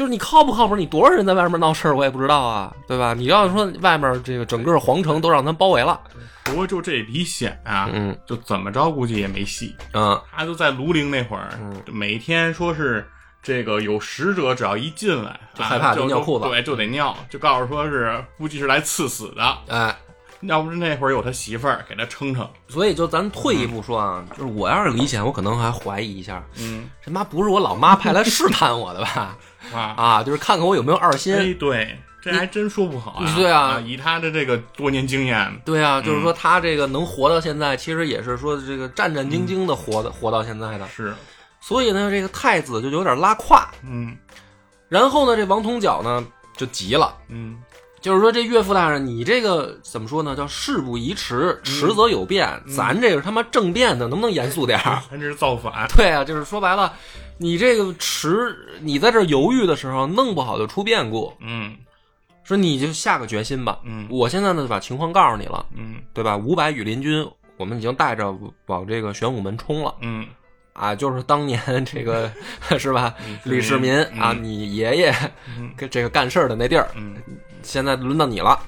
[0.00, 0.74] 就是你靠不靠谱？
[0.74, 3.12] 你多少人在外面闹事儿，我也不知道啊，对吧？
[3.12, 6.00] 你要是说外面这个整个皇城都让他包围了，
[6.44, 9.76] 不过就这李显啊，嗯就怎么着估计也没戏。
[9.92, 13.06] 嗯他就在庐陵那会儿，嗯每天说是
[13.42, 19.58] 这个有使者，只要一进来就害怕啊就就尿裤子对，就得尿，就告诉说是估计是来赐死的。
[19.68, 19.94] 哎，
[20.42, 26.88] 要不是那会儿有他媳妇儿给他撑撑，所以就咱退一步说啊，就是我要是李显，我可能还怀疑一下，嗯。
[27.04, 29.36] 这妈不是我老妈派来试探我的吧？
[29.74, 31.34] 啊，啊，就是看看我有没有二心。
[31.34, 33.34] 哎，对，这还真说不好呀。
[33.36, 33.78] 对啊。
[33.84, 40.88] 以他的这个多年经验，对啊，就是说他这个能活到现在，其实也是说这个战战兢兢的活的、活到现在的。
[40.88, 41.14] 是，
[41.60, 43.68] 所以呢，这个太子就有点拉胯。
[43.84, 44.16] 嗯。
[44.88, 46.26] 然后呢，这王通角呢
[46.56, 47.62] 就急了，嗯
[48.00, 50.34] 就是说这岳父大人，你这个怎么说呢？
[50.34, 52.48] 叫事不宜迟，迟则有变。
[52.74, 55.02] 咱这个他妈政变的，能不能严肃点儿？
[55.10, 56.92] 咱这是造反， 对啊，就是说白了，
[57.36, 61.32] 你这个迟，你在这犹豫的时候，弄不好就出变故。
[61.40, 61.76] 嗯
[62.42, 63.78] 说你就下个决心吧。
[63.84, 66.36] 嗯我现在呢就把情况告诉你了，嗯对吧？
[66.36, 67.24] 五百羽林军，
[67.58, 68.34] 我们已经带着
[68.66, 70.26] 往这个玄武门冲了嗯
[70.72, 70.94] 啊！
[70.94, 72.32] 就是当年 这个
[72.78, 73.14] 是吧？
[73.44, 75.14] 李李世世民民啊，嗯你爷爷
[75.90, 77.14] 这个干事儿的那地儿，嗯
[77.62, 78.58] 现在轮到你了。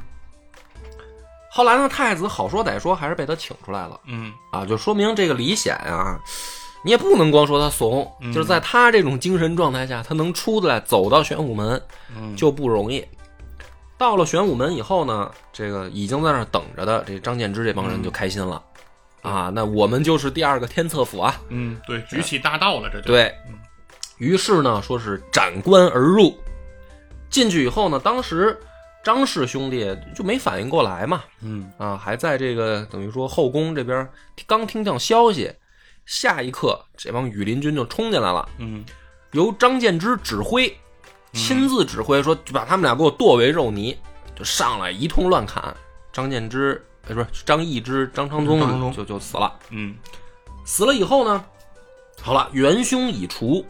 [1.50, 4.00] 后来呢，太子好说歹说，还是被他请出来了。
[4.06, 4.32] 嗯。
[4.50, 6.18] 啊，就说明这个李显啊，
[6.82, 8.32] 你也不能光说他怂，嗯。
[8.32, 11.80] 就是在他这种精神状态下，他能出来走到玄武门
[12.16, 13.06] 嗯，就不容易。
[13.98, 18.62] 到了玄武门以后呢，这个已经在那儿等着的这张建之这帮人就开心了，
[19.20, 21.40] 啊，那我们就是第二个天策府啊。
[21.50, 23.06] 嗯对，举起大道了，这就。
[23.06, 23.32] 对。
[24.18, 26.34] 于是呢，说是斩关而入。
[27.28, 28.58] 进去以后呢，当时
[29.02, 31.70] 张氏兄弟就没反应过来嘛，嗯。
[31.78, 34.08] 啊，还在这个等于说后宫这边
[34.46, 35.52] 刚听到消息，
[36.06, 38.84] 下一刻这帮羽林军就冲进来了，嗯。
[39.32, 40.76] 由张建之指挥，
[41.32, 43.96] 亲自指挥说，就把他们俩给我剁为肉泥，
[44.36, 45.74] 就上来一通乱砍。
[46.12, 48.92] 张建之，哎，不是张易之、张昌宗。
[48.92, 49.58] 就就死了。
[49.70, 49.96] 嗯。
[50.64, 51.44] 死了以后呢，
[52.20, 53.64] 好了，元凶已除，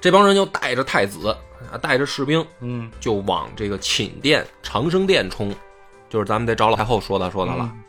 [0.00, 1.34] 这帮人就带着太子，
[1.70, 5.54] 啊，带着士兵，嗯就往这个寝殿长生殿冲，
[6.08, 7.70] 就是咱们得找老太后说的说的了。
[7.72, 7.82] 嗯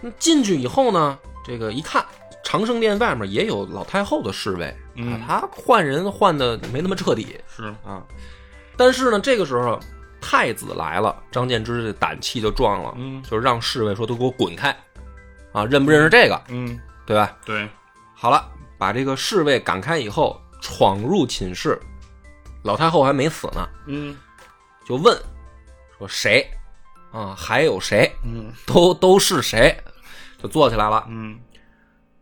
[0.00, 2.06] 那进去以后呢，这个一看，
[2.44, 8.00] 长生殿外面也有老太后的侍卫，嗯啊，他换人换的没那么彻底是啊。
[8.76, 9.76] 但是呢，这个时候
[10.20, 14.70] 太子来了，张建之这胆气就壮了，嗯就是让侍卫说都给我滚开，
[15.50, 17.36] 啊，认不认识这个，嗯，对吧？
[17.44, 17.68] 对，
[18.14, 21.76] 好了，把这个侍卫赶开以后，闯入寝室，
[22.62, 24.16] 老太后还没死呢，嗯
[24.86, 25.16] 就问
[25.98, 26.48] 说谁
[27.12, 27.34] 啊？
[27.36, 28.10] 还有谁？
[28.24, 29.76] 嗯 都都是谁？
[30.42, 31.04] 就坐起来了。
[31.08, 31.38] 嗯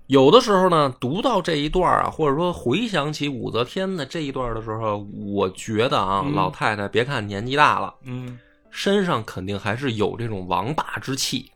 [0.07, 8.39] 有的时候呢，读到这一段啊，或者说回想起武则天的这一段的时候，我觉得啊，嗯老太太别看年纪大了，嗯
[8.71, 11.51] 身上肯定还是有这种王霸之气。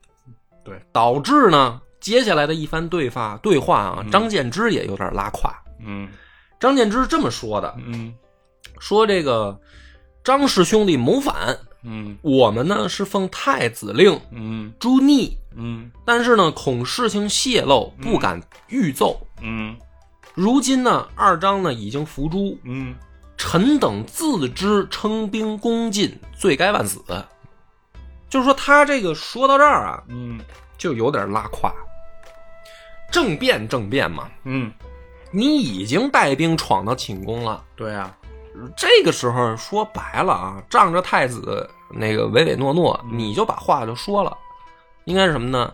[0.64, 5.52] 对，导致呢，接下来的一番对话对话啊，嗯张建之也有点拉胯。
[5.82, 6.08] 嗯
[6.58, 8.12] 张建之这么说的，嗯
[8.80, 9.60] 说这个
[10.24, 19.24] 张氏兄弟谋反，嗯我们呢是奉太子令嗯诛逆，嗯但是呢恐事情泄露，不敢御奏。
[19.40, 19.76] 嗯
[20.34, 22.94] 如今呢，二张呢已经伏诛，嗯
[23.36, 27.00] 臣等自知称兵攻进，罪该万死。
[28.28, 30.40] 就是说，他这个说到这儿啊，嗯
[30.78, 31.72] 就有点拉胯。
[33.10, 34.72] 政变，政变嘛，嗯，
[35.32, 38.16] 你已经带兵闯到寝宫了，对啊，
[38.76, 44.36] 这个时候说白了啊，仗着太子那个唯唯诺诺，你就把话就说了，
[45.04, 45.72] 应该是什么呢？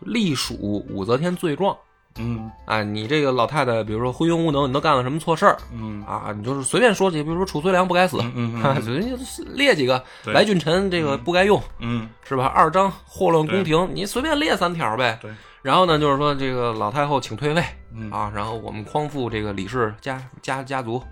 [0.00, 1.74] 隶属武则天罪状
[2.16, 2.82] 嗯啊！
[2.82, 6.32] 你这个老太太，比如说昏庸无能，你都干了什么错事儿嗯啊？
[6.36, 9.18] 你就是随便说几个，比如说褚遂良不该死，嗯随便
[9.56, 12.46] 列几个，对来俊臣这个不该用，嗯是吧？
[12.46, 15.18] 二张祸乱宫廷，你随便列三条呗。
[15.22, 15.30] 对，
[15.62, 21.02] 然后呢，就是说这个老太后请退位嗯啊，然后我们匡复这个李氏家家家族。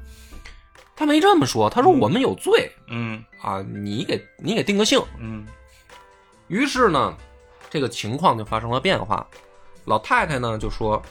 [0.95, 5.03] 他没这么说，他说我们有罪嗯啊，你给你给定个性。
[5.19, 5.47] 嗯
[6.49, 7.17] 于是呢，
[7.71, 9.27] 这个情况就发生了变化。
[9.85, 11.03] 老太太呢就说，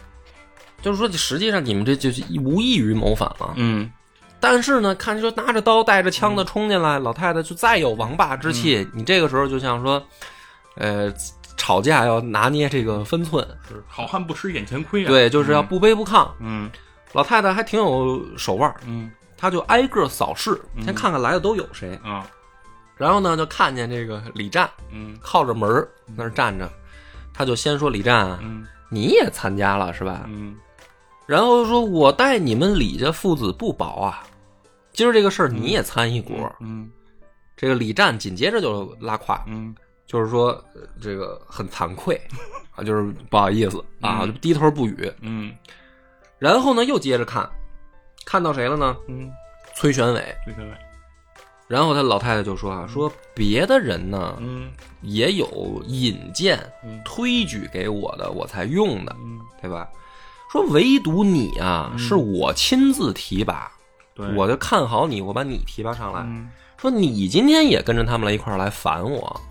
[0.81, 3.53] 就是说实际上你们这就是无异于谋反了。
[3.55, 3.91] 嗯
[4.39, 8.87] 但是呢，看说拿着刀带着枪的冲进来，老太太就再有王霸之气。
[8.93, 10.03] 你这个时候就像说，
[10.75, 11.13] 呃，
[11.57, 16.27] 吵架要拿捏这个分寸，是好汉不吃眼前亏啊，对，就是要不卑不亢。
[16.39, 16.71] 嗯
[17.13, 19.11] 老太太还挺有手腕儿，嗯
[19.41, 20.83] 她就挨个扫视，嗯。
[20.85, 21.99] 先看看来的都有谁。
[22.03, 22.29] 啊。
[22.95, 25.17] 然后呢，就看见这个李战嗯。
[25.19, 26.71] 靠着门儿那儿站着，
[27.33, 28.67] 他就先说李战啊，嗯。
[28.87, 30.25] 你也参加了是吧？
[30.27, 30.55] 嗯。
[31.25, 34.23] 然后说我待你们李家父子不薄啊，
[34.93, 36.47] 今儿这个事儿你也参一股。
[36.59, 36.87] 嗯。
[37.57, 39.75] 这个李战紧接着就拉胯，嗯。
[40.05, 42.19] 就是说呃这个很惭愧
[42.75, 45.11] 啊，就是不好意思啊，低头不语。
[45.21, 45.51] 嗯。
[46.37, 47.49] 然后呢，又接着看，
[48.25, 48.95] 看到谁了呢？
[49.07, 49.31] 嗯，
[49.75, 50.35] 崔玄伟。
[50.43, 50.73] 崔玄伟，
[51.67, 54.71] 然后他老太太就说啊，说别的人呢嗯。
[55.01, 57.01] 也有引荐嗯。
[57.03, 59.39] 推举给我的，我才用的，嗯。
[59.61, 59.89] 对吧？
[60.51, 61.99] 说唯独你啊，嗯。
[61.99, 63.71] 是我亲自提拔，
[64.13, 66.21] 对，我就看好你，我把你提拔上来。
[66.21, 66.49] 嗯。
[66.77, 69.41] 说你今天也跟着他们来一块儿来烦我，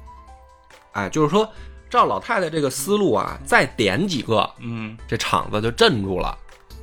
[0.93, 1.49] 哎，就是说
[1.89, 4.97] 照老太太这个思路啊，再点几个，嗯。
[5.09, 6.37] 这场子就镇住了，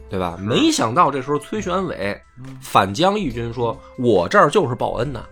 [0.10, 0.38] 对吧？
[0.40, 2.20] 没想到这时候崔玄伟
[2.62, 5.24] 反将一军说，我这儿就是报恩呐，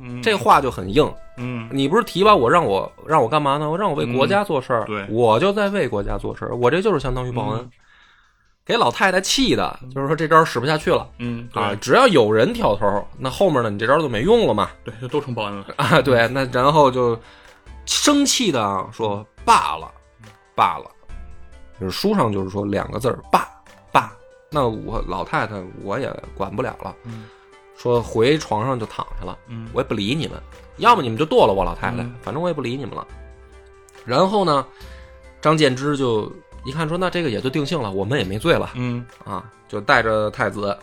[0.00, 1.10] 嗯，这话就很硬。
[1.38, 3.68] 嗯你不是提拔我让我让我干嘛呢？
[3.70, 7.60] 我让我为国家做事儿、嗯对我就在为国家做事儿，我这就是相当于报恩。
[7.60, 7.70] 嗯
[8.66, 11.72] 给老太太气的，就是说这招使不下去了嗯啊！
[11.80, 14.70] 只要有人挑头，那后面呢，你这招就没用了嘛。
[14.82, 17.16] 对，就都成报恩了， 啊，对，那然后就
[17.84, 19.88] 生气的啊说罢了，
[20.56, 20.90] 罢了，
[21.80, 23.55] 就是书上就是说两个字儿罢罢。
[24.50, 27.24] 那我老太太我也管不了了，嗯。
[27.76, 30.40] 说回床上就躺下了，嗯我也不理你们，
[30.78, 32.14] 要么你们就剁了我老太太，嗯。
[32.22, 33.06] 反正我也不理你们了。
[34.04, 34.66] 然后呢，
[35.42, 36.32] 张建之就
[36.64, 39.04] 一看说那这个也就定性了，我们也没罪了嗯。
[39.24, 40.76] 啊，就带着太子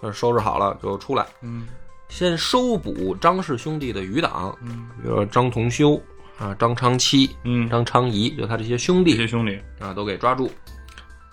[0.00, 1.66] 呃收拾好了就出来，嗯。
[2.08, 6.00] 先收捕张氏兄弟的余党，嗯比如说张同修
[6.38, 10.50] 啊、张昌期、嗯，张昌仪，就他这些兄弟这些兄弟，啊，都给抓住，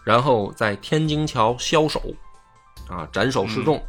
[0.05, 1.99] 然后在天津桥枭首，
[2.87, 3.83] 啊，斩首示众，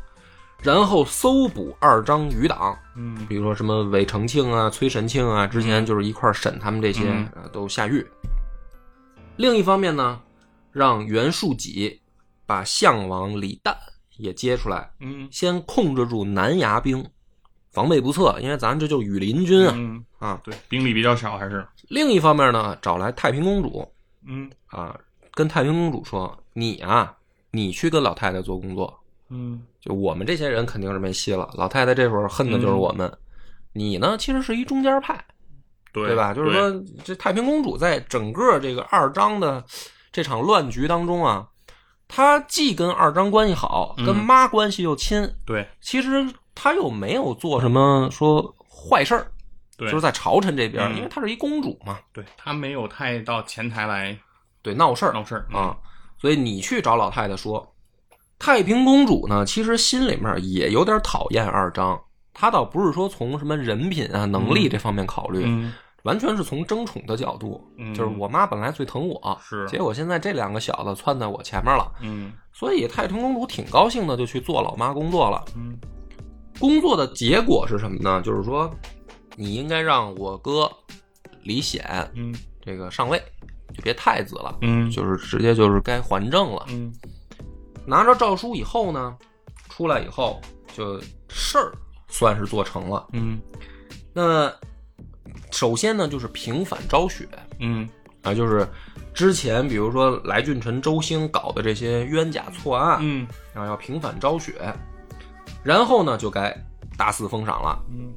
[0.62, 3.26] 然后搜捕二张余党，嗯。
[3.28, 7.28] 比如说什么韦承庆啊、崔神庆啊，之前就是一块审他们这些，嗯。
[7.34, 8.04] 呃都下狱。
[9.36, 10.18] 另一方面呢，
[10.72, 12.00] 让袁术己
[12.46, 13.76] 把项王李旦
[14.16, 15.28] 也接出来，嗯。
[15.30, 17.06] 先控制住南衙兵，
[17.70, 20.40] 防备不测，因为咱这就是羽林军啊、嗯，啊。
[20.42, 21.66] 对，兵力比较少，还是。
[21.88, 23.86] 另一方面呢，找来太平公主
[24.26, 24.50] 嗯。
[24.68, 24.98] 啊，
[25.36, 27.14] 跟太平公主说：“你啊，
[27.50, 31.50] 你去跟老太太做工作，嗯就我们这些人肯定是没戏了。
[31.52, 33.12] 老太太这会儿恨的就是我们，
[33.74, 35.22] 你呢，其实是一中间派，
[35.92, 36.32] 对对吧？
[36.32, 39.62] 就是说，这太平公主在整个这个二张的
[40.10, 41.46] 这场乱局当中啊，
[42.08, 49.30] 她既跟二张关系好，嗯跟妈关系又亲，对，其实她又没有做什么说坏事儿，
[49.76, 54.18] 对，就是在朝臣这边，嗯因为她是一公主嘛，对她没有太到前台来
[54.66, 55.76] 对，闹事儿闹事儿啊，
[56.18, 57.72] 所以你去找老太太说，
[58.36, 61.96] 太平公主呢，其实心里面也有点讨厌二张，
[62.34, 75.44] 她倒不是说从什么人品啊、能力这方面考虑，嗯完全是从争宠的角度，嗯就是我妈本来最疼我，是结果现在这两个小子窜在我前面了，嗯所以太平公主挺高兴的，就去做老妈工作了。
[75.54, 75.78] 嗯
[76.58, 78.20] 工作的结果是什么呢？
[78.22, 78.68] 就是说，
[79.36, 80.68] 你应该让我哥
[81.42, 83.22] 李显嗯这个上位，
[83.74, 84.90] 就别太子了，嗯。
[84.90, 86.64] 就是直接就是该还政了。
[86.68, 86.92] 嗯。
[87.86, 89.16] 拿着诏书以后呢，
[89.68, 90.40] 出来以后
[90.72, 91.72] 就事儿
[92.08, 93.06] 算是做成了。
[93.12, 93.40] 嗯。
[94.12, 94.52] 那
[95.50, 97.28] 首先呢，就是平反昭雪
[97.60, 97.88] 嗯。
[98.22, 98.66] 啊，就是
[99.14, 103.26] 之前比如说来俊臣、周兴搞的这些冤假错案，嗯。
[103.54, 104.54] 啊，要平反昭雪，
[105.62, 106.56] 然后呢，就该
[106.96, 107.80] 大肆封赏了。
[107.90, 108.12] 嗯。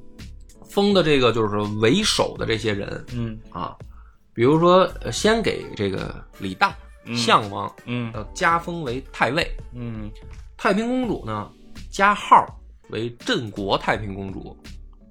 [0.67, 3.39] 封的这个就是为首的这些人嗯。
[3.51, 3.75] 啊，
[4.39, 6.71] 比如说呃先给这个李旦、
[7.03, 10.09] 嗯项王嗯要加封为太尉，嗯
[10.55, 11.51] 太平公主呢
[11.89, 12.47] 加号
[12.87, 14.57] 为镇国太平公主，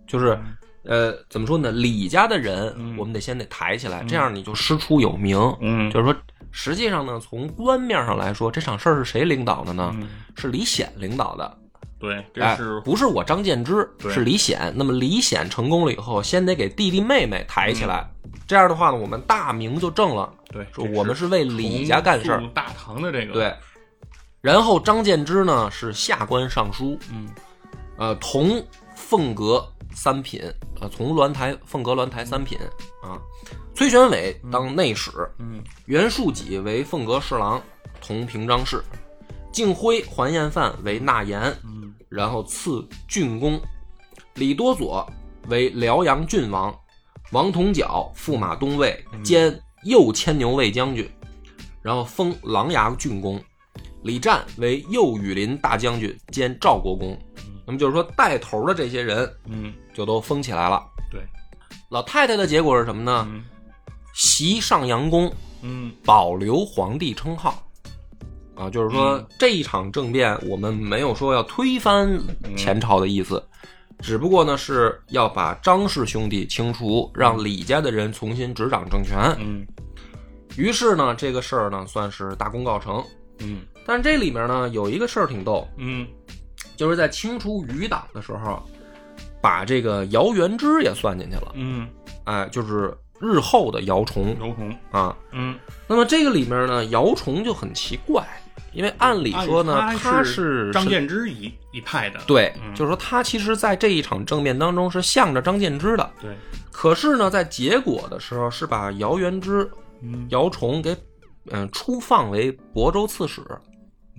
[0.07, 0.39] 就是
[0.85, 1.71] 呃怎么说呢？
[1.71, 5.39] 李家的人嗯我们得先得抬起来，这样你就师出有名。
[5.61, 6.17] 嗯就是说，
[6.51, 9.95] 实际上呢，从官面上来说，这场事儿是谁领导的呢？
[9.97, 11.59] 嗯是李显领导的。
[11.99, 14.73] 对，这哎是，不是我张建之，是李显。
[14.77, 18.09] 那么李显成功了以后，先得给弟弟妹妹抬起来，
[18.47, 22.43] 这样的话呢，我们大名就正了，对，说我们是为李家干事儿。
[22.55, 23.53] 大唐的这个对。
[24.41, 27.29] 然后张建之呢是下官尚书，嗯
[27.97, 30.41] 呃，同凤阁三品，
[30.81, 32.57] 呃，从鸾台凤阁鸾台三品
[33.03, 33.19] 啊。
[33.75, 37.61] 崔玄伟当内史，嗯袁术己为凤阁侍郎，
[38.01, 38.81] 同平章事。
[39.51, 43.61] 敬辉、桓彦范为纳言，嗯然后赐郡公。
[44.35, 45.07] 李多佐
[45.49, 46.75] 为辽阳郡王，
[47.33, 51.11] 王同角驸马东尉兼右牵牛卫将军，
[51.83, 53.43] 然后封琅琊郡公。
[54.03, 57.19] 李湛为右羽林大将军兼赵国公。
[57.67, 60.83] 那么就是说，带头的这些人嗯就都封起来了。
[61.11, 61.21] 对，
[61.91, 63.27] 老太太的结果是什么呢？
[63.31, 63.45] 嗯
[64.15, 67.63] 袭上阳宫，嗯保留皇帝称号。
[68.59, 72.21] 啊，就是说、嗯这一场政变，我们没有说要推翻
[72.57, 73.43] 前朝的意思，
[74.01, 79.17] 只不过呢是要把张氏兄弟清除，让李家的人重新执掌政权。
[79.39, 79.65] 嗯
[80.57, 83.05] 于是呢，这个事儿呢算是大功告成。
[83.39, 86.05] 嗯但是这里面呢有一个事儿挺逗，嗯
[86.77, 88.61] 就是在清除余党的时候，
[89.41, 91.53] 把这个姚元之也算进去了。
[91.55, 91.89] 嗯，
[92.25, 95.17] 哎，就是日后的姚崇姚崇，啊。
[95.33, 98.27] 嗯那么这个里面呢，姚崇就很奇怪，
[98.73, 106.37] 因为按理说呢，他是张是建之一一派的，对，嗯就是说他其实在这一场政变当中是向着张建之的，对，
[106.71, 109.69] 可是呢，在结果的时候是把姚元之、
[110.03, 110.97] 嗯姚崇给
[111.51, 113.43] 嗯出放为亳州刺史，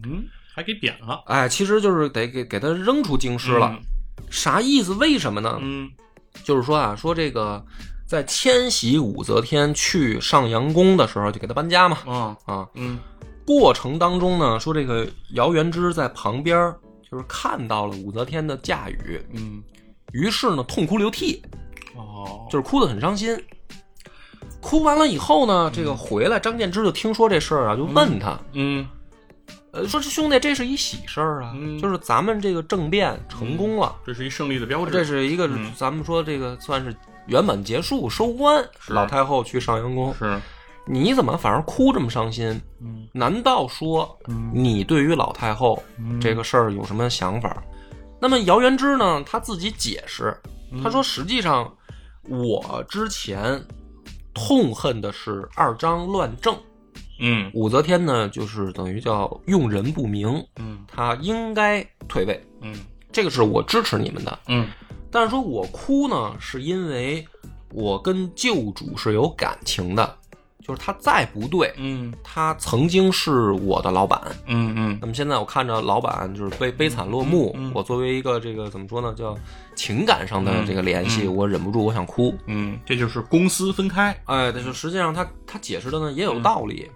[0.03, 3.77] 嗯，还给贬了，哎，其实就是得给给他扔出京师了，
[4.29, 4.93] 啥意思？
[4.93, 5.57] 为什么呢？
[5.61, 5.89] 嗯
[6.43, 7.63] 就是说啊，说这个
[8.05, 12.99] 在迁徙武则天去上阳宫的时候，就给他搬家嘛，嗯啊啊，嗯
[13.49, 16.71] 过程当中呢，说这个姚元之在旁边
[17.09, 19.63] 就是看到了武则天的驾驭，嗯
[20.11, 21.41] 于是呢痛哭流涕，
[21.95, 23.35] 哦，就是哭得很伤心。
[24.61, 28.87] 哭完了以后呢，这个回来张建之就听说这事儿啊，就问他，嗯。
[29.71, 31.79] 呃，说这兄弟这是一喜事儿啊，嗯。
[31.79, 35.71] 就是咱们这个政变成功了，这是一胜利的标志，这是一个、嗯。
[35.75, 38.63] 咱们说这个算是圆满结束收官。
[38.79, 38.93] 是。
[38.93, 40.39] 老太后去上阳宫，是。
[40.85, 42.61] 你怎么反而哭这么伤心？
[42.79, 46.19] 嗯难道说嗯你对于老太后嗯。
[46.19, 47.63] 这个事儿有什么想法？
[48.19, 50.35] 那么姚元之呢，他自己解释，
[50.71, 50.83] 嗯。
[50.83, 51.71] 他说实际上
[52.27, 53.63] 我之前
[54.33, 56.55] 痛恨的是二张乱政，
[57.19, 57.49] 嗯。
[57.53, 60.85] 武则天呢就是等于叫用人不明，嗯。
[60.87, 62.75] 她应该退位，嗯。
[63.11, 64.39] 这个是我支持你们的。
[64.47, 64.67] 嗯。
[65.11, 67.25] 但是说我哭呢，是因为
[67.71, 70.17] 我跟旧主是有感情的，
[70.69, 74.21] 就是他再不对，嗯他曾经是我的老板。
[74.45, 79.35] 嗯嗯那么现在我看着老板就是悲悲惨落幕，我作为一个这个怎么说呢，叫
[79.73, 82.35] 情感上的这个联系，我忍不住我想哭。
[82.45, 86.87] 嗯，这就是公私分开，哎，但是实际上他他解释的呢也有道理，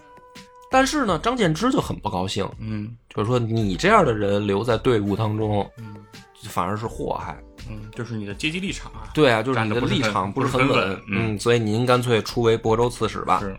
[0.69, 5.95] 但是呢张建之就很不高兴，嗯就是说你这样的人留在队伍当中，嗯
[6.43, 7.35] 反而是祸害。
[7.69, 13.39] 嗯，就是你的阶级立场啊，对啊，就是你的立场不是很稳稳，嗯嗯，所以您干脆出为亳州刺史吧。
[13.39, 13.57] 是，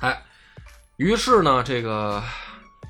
[0.00, 0.20] 哎，
[0.96, 2.22] 于是呢，这个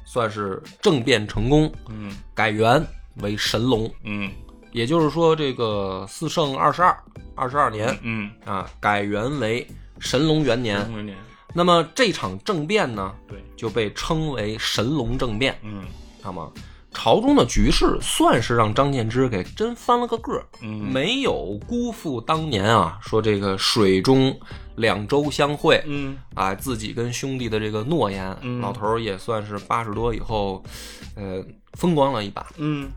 [0.04, 2.84] 算是政变成功，嗯改元
[3.16, 4.30] 为神龙，嗯
[4.72, 6.96] 也就是说，这个四圣二十二，
[7.34, 9.66] 二十二年嗯，啊，改元为
[9.98, 10.78] 神龙元年。
[10.92, 11.16] 元年，
[11.54, 15.58] 那么这场政变呢，对，就被称为神龙政变。
[15.62, 15.84] 嗯
[16.22, 16.52] 那么
[16.92, 24.34] 朝中的局势算是让张建之给真翻了个个儿，嗯，没有辜负当年啊，说这个水中
[24.76, 26.16] 两州相会，嗯。
[26.34, 28.60] 啊，自己跟兄弟的这个诺言，嗯。
[28.60, 30.62] 老头儿也算是八十多以后，
[31.14, 32.46] 呃，风光了一把。
[32.56, 32.88] 嗯。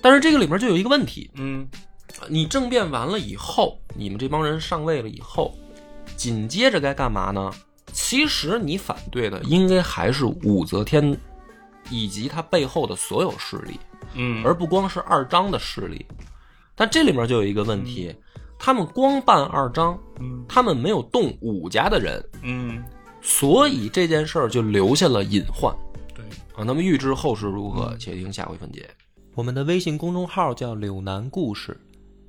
[0.00, 1.66] 但是这个里面就有一个问题，嗯。
[2.28, 5.54] 你政变完了以后，你们这帮人上位了以后，
[6.16, 7.52] 紧接着该干嘛呢？
[7.92, 11.18] 其实你反对的应该还是武则天
[11.90, 13.78] 以及他背后的所有势力，
[14.14, 16.04] 嗯，而不光是二张的势力。
[16.74, 18.14] 但这里面就有一个问题，
[18.58, 22.84] 他们光办二张，嗯他们没有动武家的人，嗯，
[23.22, 25.74] 所以这件事儿就留下了隐患
[26.14, 26.24] 对，
[26.54, 26.64] 啊。
[26.64, 28.88] 那么预知后事如何，且听下回分解。
[29.34, 31.78] 我们的微信公众号叫“柳南故事”，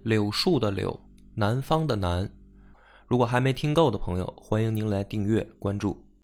[0.03, 0.97] 柳树的柳，
[1.35, 2.29] 南方的南。
[3.07, 6.06] 如果还没听够的朋友，欢迎您来订阅关注。